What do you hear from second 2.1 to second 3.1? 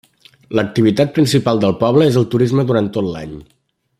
és el turisme durant